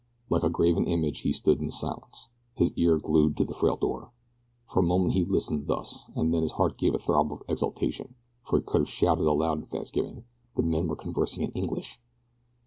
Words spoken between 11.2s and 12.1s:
in English!